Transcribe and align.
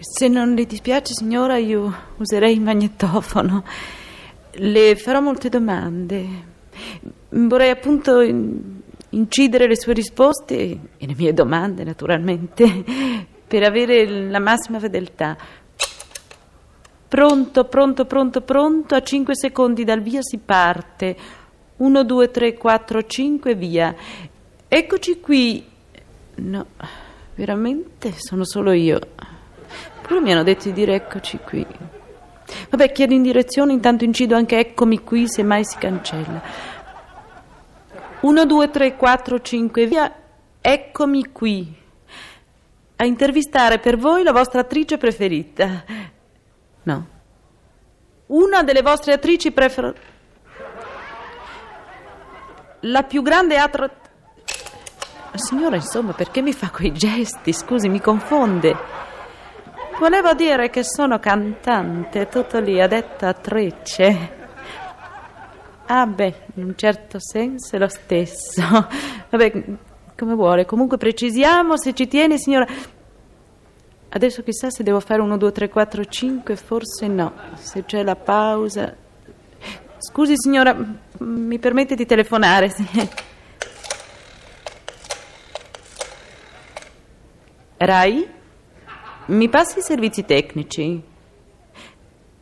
Se 0.00 0.28
non 0.28 0.54
le 0.54 0.64
dispiace, 0.64 1.12
signora, 1.14 1.56
io 1.56 1.92
userei 2.16 2.54
il 2.54 2.60
magnetofono. 2.60 3.64
Le 4.52 4.96
farò 4.96 5.20
molte 5.20 5.48
domande. 5.48 6.26
Vorrei 7.30 7.70
appunto 7.70 8.20
in- 8.20 8.80
incidere 9.10 9.66
le 9.66 9.76
sue 9.76 9.92
risposte 9.94 10.56
e 10.96 11.06
le 11.06 11.14
mie 11.16 11.32
domande, 11.32 11.84
naturalmente, 11.84 12.84
per 13.46 13.62
avere 13.62 14.28
la 14.28 14.38
massima 14.38 14.78
fedeltà. 14.78 15.36
Pronto, 17.08 17.64
pronto, 17.64 18.04
pronto, 18.04 18.40
pronto. 18.42 18.94
A 18.94 19.02
5 19.02 19.34
secondi 19.34 19.84
dal 19.84 20.02
via 20.02 20.20
si 20.22 20.38
parte. 20.38 21.16
1, 21.76 22.04
2, 22.04 22.30
3, 22.30 22.54
4, 22.54 23.06
5, 23.06 23.54
via. 23.54 23.94
Eccoci 24.68 25.20
qui. 25.20 25.64
No, 26.36 26.66
veramente 27.34 28.12
sono 28.16 28.44
solo 28.44 28.72
io. 28.72 29.00
Pure 30.02 30.20
mi 30.20 30.32
hanno 30.32 30.42
detto 30.42 30.64
di 30.64 30.72
dire 30.72 30.94
eccoci 30.94 31.38
qui. 31.38 31.66
Vabbè, 32.70 32.92
chiedo 32.92 33.12
in 33.12 33.22
direzione, 33.22 33.72
intanto 33.72 34.04
incido 34.04 34.34
anche 34.34 34.58
eccomi 34.58 35.02
qui, 35.02 35.28
se 35.28 35.42
mai 35.42 35.64
si 35.64 35.76
cancella. 35.78 36.40
1, 38.20 38.46
2, 38.46 38.70
3, 38.70 38.96
4, 38.96 39.40
5, 39.40 39.86
via. 39.86 40.12
Eccomi 40.60 41.30
qui. 41.30 41.76
A 42.96 43.04
intervistare 43.04 43.78
per 43.78 43.96
voi 43.96 44.22
la 44.22 44.32
vostra 44.32 44.60
attrice 44.60 44.96
preferita. 44.96 45.84
No. 46.82 47.06
Una 48.26 48.62
delle 48.62 48.82
vostre 48.82 49.12
attrici 49.12 49.52
preferite. 49.52 50.00
La 52.80 53.02
più 53.02 53.22
grande 53.22 53.58
atro... 53.58 53.90
Signora, 55.34 55.76
insomma, 55.76 56.12
perché 56.12 56.42
mi 56.42 56.52
fa 56.52 56.70
quei 56.70 56.92
gesti? 56.92 57.52
Scusi, 57.52 57.88
mi 57.88 58.00
confonde. 58.00 58.76
Volevo 59.98 60.32
dire 60.34 60.70
che 60.70 60.84
sono 60.84 61.18
cantante, 61.18 62.28
tutto 62.28 62.60
lì, 62.60 62.80
ha 62.80 62.86
detto 62.86 63.26
attrice. 63.26 64.36
Ah, 65.86 66.06
beh, 66.06 66.34
in 66.54 66.64
un 66.64 66.76
certo 66.76 67.18
senso 67.18 67.74
è 67.74 67.78
lo 67.80 67.88
stesso. 67.88 68.62
Vabbè, 69.28 69.64
come 70.16 70.34
vuole. 70.34 70.66
Comunque 70.66 70.98
precisiamo 70.98 71.76
se 71.76 71.94
ci 71.94 72.06
tiene, 72.06 72.38
signora. 72.38 72.66
Adesso 74.10 74.42
chissà 74.44 74.70
se 74.70 74.84
devo 74.84 75.00
fare 75.00 75.20
1, 75.20 75.36
2, 75.36 75.52
3, 75.52 75.68
4, 75.68 76.04
5, 76.04 76.56
forse 76.56 77.08
no. 77.08 77.32
Se 77.54 77.84
c'è 77.84 78.04
la 78.04 78.16
pausa. 78.16 78.94
Scusi, 79.98 80.34
signora, 80.36 80.76
mi 81.18 81.58
permette 81.58 81.96
di 81.96 82.06
telefonare? 82.06 82.72
Rai? 87.78 88.36
Mi 89.28 89.50
passi 89.50 89.80
i 89.80 89.82
servizi 89.82 90.24
tecnici? 90.24 91.02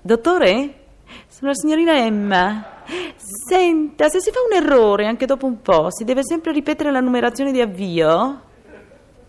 Dottore? 0.00 0.74
Sono 1.26 1.50
la 1.50 1.54
signorina 1.54 1.96
Emma. 1.96 2.84
Senta, 3.16 4.08
se 4.08 4.20
si 4.20 4.30
fa 4.30 4.38
un 4.48 4.54
errore 4.54 5.06
anche 5.06 5.26
dopo 5.26 5.46
un 5.46 5.60
po', 5.60 5.90
si 5.90 6.04
deve 6.04 6.22
sempre 6.22 6.52
ripetere 6.52 6.92
la 6.92 7.00
numerazione 7.00 7.50
di 7.50 7.60
avvio? 7.60 8.42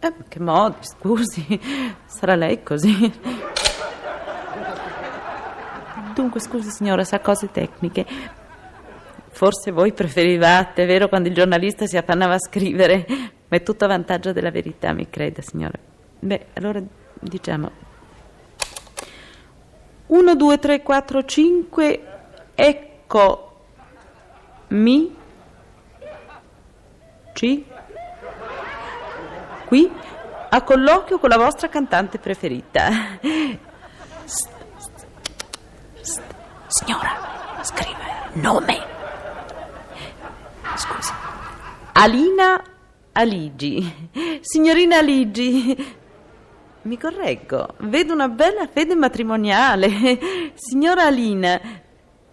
Eh, 0.00 0.12
che 0.26 0.40
modo, 0.40 0.78
scusi. 0.80 1.60
Sarà 2.06 2.34
lei 2.34 2.64
così. 2.64 3.12
Dunque, 6.14 6.40
scusi 6.40 6.70
signora, 6.70 7.04
sa 7.04 7.20
cose 7.20 7.52
tecniche. 7.52 8.04
Forse 9.28 9.70
voi 9.70 9.92
preferivate, 9.92 10.84
vero, 10.84 11.06
quando 11.06 11.28
il 11.28 11.34
giornalista 11.34 11.86
si 11.86 11.96
affannava 11.96 12.34
a 12.34 12.40
scrivere, 12.40 13.06
ma 13.46 13.56
è 13.56 13.62
tutto 13.62 13.84
a 13.84 13.88
vantaggio 13.88 14.32
della 14.32 14.50
verità, 14.50 14.92
mi 14.92 15.08
creda, 15.08 15.42
signora. 15.42 15.78
Beh, 16.18 16.46
allora 16.54 16.82
diciamo 17.20 17.70
1, 20.06 20.34
2, 20.36 20.58
3, 20.58 20.82
4, 20.82 21.24
5, 21.24 22.18
ecco 22.54 23.60
mi 24.68 25.16
ci 27.32 27.64
qui 29.66 29.90
a 30.48 30.62
colloquio 30.62 31.18
con 31.18 31.28
la 31.28 31.36
vostra 31.36 31.68
cantante 31.68 32.18
preferita. 32.18 32.88
St- 34.24 34.48
st- 36.00 36.22
Signora, 36.68 37.10
scrive 37.62 38.30
nome. 38.34 38.78
Scusi. 40.76 41.12
Alina 41.92 42.62
Aligi. 43.12 44.38
Signorina 44.40 44.98
Aligi. 44.98 45.95
Mi 46.86 46.98
correggo, 46.98 47.74
vedo 47.78 48.12
una 48.12 48.28
bella 48.28 48.68
fede 48.68 48.94
matrimoniale. 48.94 50.52
Signora 50.54 51.06
Alina. 51.06 51.60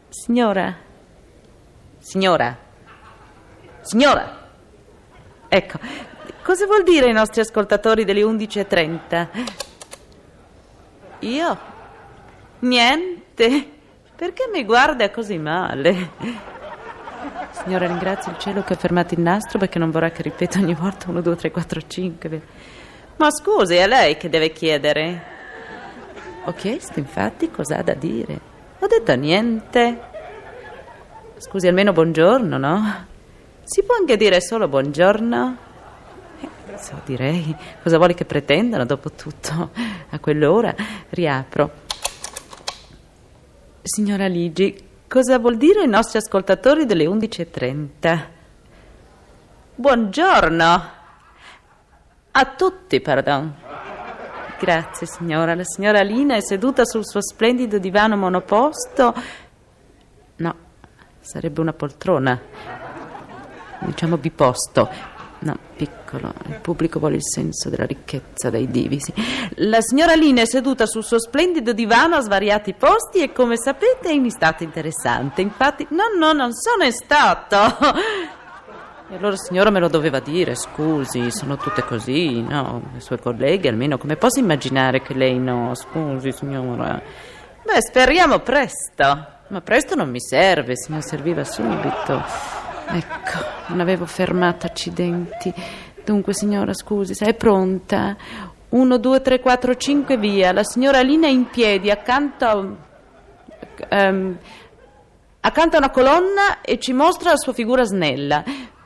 Signora. 0.09 0.77
Signora. 1.97 2.55
Signora. 3.81 4.41
Ecco, 5.47 5.79
cosa 6.43 6.67
vuol 6.67 6.83
dire 6.83 7.07
ai 7.07 7.13
nostri 7.13 7.41
ascoltatori 7.41 8.05
delle 8.05 8.21
11.30? 8.21 9.27
Io? 11.21 11.59
Niente. 12.59 13.69
Perché 14.15 14.49
mi 14.53 14.63
guarda 14.65 15.09
così 15.09 15.39
male? 15.39 16.11
Signora, 17.49 17.87
ringrazio 17.87 18.31
il 18.31 18.37
cielo 18.37 18.63
che 18.63 18.73
ha 18.73 18.77
fermato 18.77 19.15
il 19.15 19.21
nastro 19.21 19.57
perché 19.57 19.79
non 19.79 19.89
vorrà 19.89 20.11
che 20.11 20.21
ripeta 20.21 20.59
ogni 20.59 20.75
volta 20.75 21.09
1, 21.09 21.21
2, 21.21 21.35
3, 21.37 21.49
4, 21.49 21.81
5. 21.87 22.41
Ma 23.17 23.31
scusi, 23.31 23.75
è 23.75 23.87
lei 23.87 24.17
che 24.17 24.29
deve 24.29 24.51
chiedere. 24.51 25.31
Ho 26.45 26.53
chiesto, 26.53 26.99
infatti, 26.99 27.49
cosa 27.51 27.77
ha 27.77 27.83
da 27.83 27.93
dire. 27.93 28.39
Ho 28.79 28.87
detto 28.87 29.15
niente. 29.15 29.99
Scusi, 31.37 31.67
almeno 31.67 31.93
buongiorno, 31.93 32.57
no? 32.57 33.05
Si 33.63 33.83
può 33.83 33.95
anche 33.95 34.17
dire 34.17 34.41
solo 34.41 34.67
buongiorno? 34.67 35.57
Eh, 36.41 36.77
so, 36.77 36.99
direi. 37.05 37.55
Cosa 37.81 37.97
vuole 37.97 38.13
che 38.13 38.25
pretendano, 38.25 38.85
dopo 38.85 39.11
tutto? 39.11 39.71
A 40.09 40.19
quell'ora 40.19 40.75
riapro. 41.09 41.71
Signora 43.81 44.27
Ligi, 44.27 44.75
cosa 45.07 45.39
vuol 45.39 45.57
dire 45.57 45.81
ai 45.81 45.87
nostri 45.87 46.17
ascoltatori 46.17 46.85
delle 46.85 47.05
11.30? 47.05 48.25
Buongiorno. 49.75 51.01
A 52.35 52.45
tutti, 52.55 52.99
pardon. 52.99 53.53
Grazie, 54.59 55.05
signora. 55.05 55.53
La 55.53 55.63
signora 55.63 56.01
Lina 56.01 56.35
è 56.35 56.41
seduta 56.41 56.83
sul 56.83 57.05
suo 57.05 57.21
splendido 57.21 57.77
divano 57.77 58.17
monoposto. 58.17 59.13
No, 60.37 60.55
sarebbe 61.19 61.61
una 61.61 61.73
poltrona. 61.73 62.41
Diciamo 63.81 64.17
biposto. 64.17 64.89
No, 65.39 65.55
piccolo. 65.75 66.33
Il 66.47 66.59
pubblico 66.59 66.97
vuole 66.97 67.17
il 67.17 67.23
senso 67.23 67.69
della 67.69 67.85
ricchezza 67.85 68.49
dei 68.49 68.67
divi. 68.67 68.99
sì. 68.99 69.13
La 69.57 69.81
signora 69.81 70.15
Lina 70.15 70.41
è 70.41 70.47
seduta 70.47 70.87
sul 70.87 71.03
suo 71.03 71.19
splendido 71.19 71.71
divano 71.71 72.15
a 72.15 72.21
svariati 72.21 72.73
posti 72.73 73.21
e, 73.21 73.31
come 73.31 73.57
sapete, 73.57 74.09
è 74.09 74.13
in 74.13 74.31
stato 74.31 74.63
interessante. 74.63 75.41
Infatti, 75.41 75.85
no, 75.91 76.05
no, 76.17 76.31
non 76.31 76.51
sono 76.51 76.83
in 76.83 76.93
stato. 76.93 77.57
E 79.13 79.17
allora, 79.17 79.35
signora, 79.35 79.69
me 79.69 79.79
lo 79.79 79.89
doveva 79.89 80.19
dire, 80.19 80.55
scusi, 80.55 81.29
sono 81.29 81.55
tutte 81.55 81.83
così, 81.83 82.41
no? 82.41 82.81
Le 82.93 82.99
sue 82.99 83.19
colleghe, 83.19 83.69
almeno, 83.69 83.99
come 83.99 84.15
posso 84.15 84.39
immaginare 84.39 85.03
che 85.03 85.13
lei 85.13 85.37
no? 85.37 85.75
Scusi, 85.75 86.31
signora. 86.31 86.99
Beh, 87.63 87.79
speriamo 87.79 88.39
presto. 88.39 89.03
Ma 89.49 89.61
presto 89.61 89.93
non 89.93 90.09
mi 90.09 90.19
serve, 90.19 90.75
se 90.75 90.91
mi 90.91 90.99
serviva 91.03 91.43
subito. 91.43 92.23
Ecco, 92.87 93.37
non 93.67 93.81
avevo 93.81 94.07
fermato, 94.07 94.65
accidenti. 94.65 95.53
Dunque, 96.03 96.33
signora, 96.33 96.73
scusi, 96.73 97.13
sei 97.13 97.35
pronta? 97.35 98.17
Uno, 98.69 98.97
due, 98.97 99.21
tre, 99.21 99.39
quattro, 99.39 99.75
cinque, 99.75 100.17
via. 100.17 100.51
La 100.53 100.63
signora 100.63 101.01
Lina 101.01 101.27
è 101.27 101.29
in 101.29 101.51
piedi, 101.51 101.91
accanto 101.91 102.45
a... 102.45 102.67
ehm, 103.89 104.37
accanto 105.45 105.75
a 105.75 105.79
una 105.79 105.89
colonna 105.91 106.61
e 106.61 106.79
ci 106.79 106.93
mostra 106.93 107.31
la 107.31 107.37
sua 107.37 107.53
figura 107.53 107.83
snella. 107.83 108.43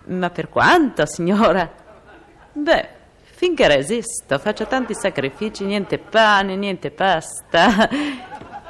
Ma 0.07 0.29
per 0.29 0.49
quanto, 0.49 1.05
signora? 1.05 1.69
Beh, 2.53 2.89
finché 3.23 3.67
resisto, 3.67 4.39
faccio 4.39 4.65
tanti 4.65 4.93
sacrifici, 4.95 5.65
niente 5.65 5.97
pane, 5.97 6.55
niente 6.55 6.91
pasta. 6.91 7.89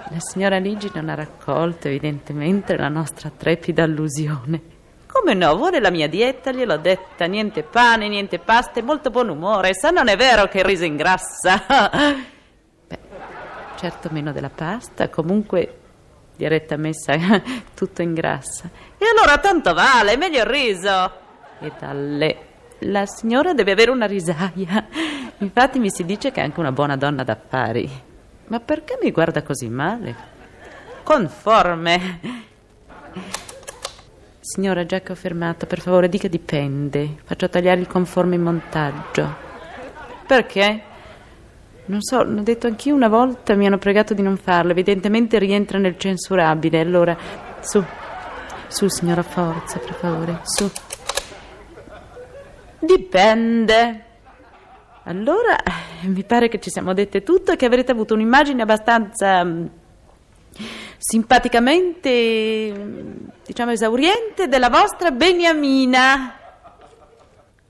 La 0.09 0.19
signora 0.19 0.57
Ligi 0.57 0.89
non 0.93 1.09
ha 1.09 1.15
raccolto 1.15 1.87
evidentemente 1.87 2.75
la 2.75 2.87
nostra 2.87 3.29
trepida 3.35 3.83
allusione. 3.83 4.75
Come 5.05 5.33
no, 5.33 5.55
vuole 5.55 5.79
la 5.79 5.91
mia 5.91 6.07
dieta, 6.07 6.51
gliel'ho 6.51 6.77
detta, 6.77 7.25
niente 7.25 7.63
pane, 7.63 8.07
niente 8.07 8.39
pasta 8.39 8.79
e 8.79 8.83
molto 8.83 9.09
buon 9.09 9.29
umore. 9.29 9.73
Sa, 9.73 9.89
non 9.89 10.07
è 10.07 10.15
vero 10.15 10.47
che 10.47 10.59
il 10.59 10.65
riso 10.65 10.85
ingrassa. 10.85 11.65
Beh, 12.87 12.99
certo 13.75 14.09
meno 14.11 14.31
della 14.31 14.49
pasta, 14.49 15.09
comunque 15.09 15.79
diretta 16.35 16.77
messa 16.77 17.13
tutto 17.75 18.01
ingrassa. 18.01 18.69
E 18.97 19.05
allora 19.05 19.37
tanto 19.39 19.73
vale, 19.73 20.17
meglio 20.17 20.39
il 20.39 20.45
riso. 20.45 21.25
E 21.59 21.71
dalle 21.79 22.47
la 22.81 23.05
signora 23.07 23.53
deve 23.53 23.71
avere 23.71 23.91
una 23.91 24.05
risaia. 24.05 24.87
Infatti 25.39 25.79
mi 25.79 25.89
si 25.89 26.05
dice 26.05 26.31
che 26.31 26.41
è 26.41 26.43
anche 26.43 26.59
una 26.59 26.71
buona 26.71 26.95
donna 26.95 27.23
d'affari. 27.23 27.89
Ma 28.47 28.59
perché 28.59 28.99
mi 29.01 29.11
guarda 29.11 29.41
così 29.41 29.67
male? 29.67 30.15
Conforme. 31.03 32.19
Signora, 34.39 34.85
già 34.85 35.01
che 35.01 35.11
ho 35.11 35.15
fermato, 35.15 35.65
per 35.65 35.79
favore 35.79 36.07
dica 36.07 36.27
dipende. 36.27 37.17
Faccio 37.23 37.49
tagliare 37.49 37.81
il 37.81 37.87
conforme 37.87 38.35
in 38.35 38.43
montaggio. 38.43 39.35
Perché? 40.25 40.81
Non 41.85 42.01
so, 42.01 42.23
l'ho 42.23 42.41
detto 42.41 42.67
anch'io 42.67 42.93
una 42.93 43.09
volta, 43.09 43.55
mi 43.55 43.65
hanno 43.65 43.77
pregato 43.77 44.13
di 44.13 44.21
non 44.21 44.37
farlo. 44.37 44.71
Evidentemente 44.71 45.39
rientra 45.39 45.79
nel 45.79 45.97
censurabile. 45.97 46.79
Allora, 46.79 47.17
su, 47.59 47.83
su, 48.67 48.87
signora 48.87 49.23
Forza, 49.23 49.79
per 49.79 49.93
favore, 49.93 50.39
su. 50.43 50.69
Dipende. 52.79 54.05
Allora, 55.03 55.55
mi 56.01 56.23
pare 56.23 56.49
che 56.49 56.59
ci 56.59 56.69
siamo 56.69 56.93
dette 56.93 57.23
tutto 57.23 57.51
e 57.53 57.55
che 57.55 57.65
avrete 57.65 57.91
avuto 57.91 58.13
un'immagine 58.13 58.61
abbastanza 58.61 59.43
mm, 59.43 59.65
simpaticamente, 60.97 62.73
mm, 62.75 63.11
diciamo, 63.45 63.71
esauriente 63.71 64.47
della 64.47 64.69
vostra 64.69 65.11
Beniamina. 65.11 66.33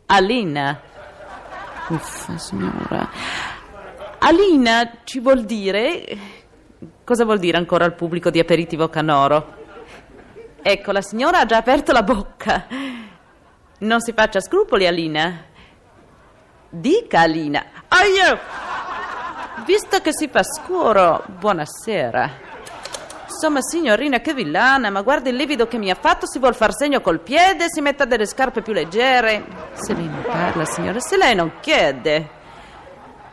Alina. 0.07 0.81
Uffa, 1.89 2.38
signora. 2.38 3.09
Alina 4.19 5.00
ci 5.04 5.19
vuol 5.19 5.44
dire... 5.44 6.36
Cosa 7.04 7.24
vuol 7.24 7.39
dire 7.39 7.56
ancora 7.56 7.86
al 7.86 7.95
pubblico 7.95 8.30
di 8.30 8.39
aperitivo 8.39 8.89
canoro? 8.89 9.56
Ecco, 10.62 10.92
la 10.92 11.01
signora 11.01 11.39
ha 11.39 11.45
già 11.45 11.57
aperto 11.57 11.94
la 11.94 12.04
bocca. 12.04 12.68
Non 13.79 14.01
si 14.01 14.12
faccia 14.13 14.39
scrupoli, 14.41 14.88
Alina. 14.88 15.44
Dica, 16.69 17.21
Alina. 17.21 17.63
Aia! 17.88 18.39
Visto 19.65 20.00
che 20.00 20.12
si 20.13 20.27
fa 20.29 20.41
scuro, 20.44 21.24
buonasera. 21.27 22.45
Insomma, 23.25 23.62
signorina, 23.62 24.19
che 24.19 24.33
villana, 24.33 24.89
ma 24.89 25.03
guardi 25.03 25.29
il 25.29 25.35
livido 25.35 25.68
che 25.68 25.77
mi 25.77 25.91
ha 25.91 25.95
fatto, 25.95 26.25
si 26.25 26.39
vuol 26.39 26.56
far 26.56 26.74
segno 26.74 27.01
col 27.01 27.19
piede, 27.19 27.65
si 27.68 27.81
metta 27.81 28.06
delle 28.06 28.25
scarpe 28.25 28.63
più 28.63 28.74
leggere. 28.74 29.45
Se 29.74 29.94
lei 29.94 30.07
non 30.07 30.23
parla, 30.23 30.65
signora, 30.65 31.00
se 31.00 31.18
lei 31.18 31.35
non 31.35 31.51
chiede. 31.59 32.30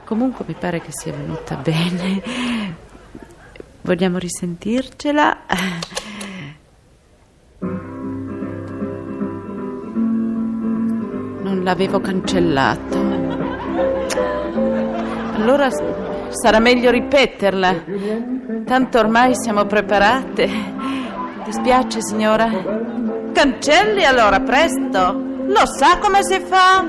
Comunque 0.05 0.45
mi 0.47 0.55
pare 0.55 0.83
che 0.83 0.91
sia 0.91 1.13
venuta 1.13 1.55
bene. 1.57 2.23
Vogliamo 3.81 4.19
risentircela? 4.19 5.39
Non 11.55 11.63
l'avevo 11.63 12.01
cancellato. 12.01 12.99
Allora 15.37 15.69
sarà 16.31 16.59
meglio 16.59 16.91
ripeterla. 16.91 17.75
Tanto 18.65 18.99
ormai 18.99 19.37
siamo 19.37 19.65
preparate. 19.65 20.51
Dispiace, 21.45 22.03
signora. 22.03 22.51
Cancelli 23.33 24.05
allora, 24.05 24.41
presto. 24.41 25.23
Lo 25.47 25.65
sa 25.65 25.99
come 25.99 26.25
si 26.25 26.41
fa? 26.41 26.83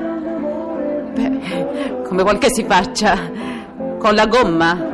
Beh, 1.14 2.02
come 2.08 2.24
vuol 2.24 2.40
che 2.40 2.48
si 2.50 2.64
faccia? 2.64 3.16
Con 4.00 4.16
la 4.16 4.26
gomma? 4.26 4.94